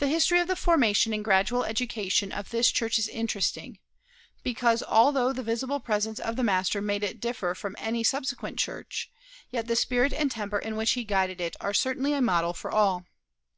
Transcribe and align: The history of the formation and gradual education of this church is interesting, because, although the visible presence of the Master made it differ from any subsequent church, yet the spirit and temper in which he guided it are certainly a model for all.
The 0.00 0.06
history 0.06 0.38
of 0.40 0.48
the 0.48 0.54
formation 0.54 1.14
and 1.14 1.24
gradual 1.24 1.64
education 1.64 2.30
of 2.30 2.50
this 2.50 2.70
church 2.70 2.98
is 2.98 3.08
interesting, 3.08 3.78
because, 4.42 4.82
although 4.82 5.32
the 5.32 5.42
visible 5.42 5.80
presence 5.80 6.20
of 6.20 6.36
the 6.36 6.44
Master 6.44 6.82
made 6.82 7.02
it 7.02 7.20
differ 7.20 7.54
from 7.54 7.74
any 7.78 8.04
subsequent 8.04 8.58
church, 8.58 9.10
yet 9.48 9.66
the 9.66 9.76
spirit 9.76 10.12
and 10.12 10.30
temper 10.30 10.58
in 10.58 10.76
which 10.76 10.90
he 10.90 11.04
guided 11.04 11.40
it 11.40 11.56
are 11.58 11.72
certainly 11.72 12.12
a 12.12 12.20
model 12.20 12.52
for 12.52 12.70
all. 12.70 13.06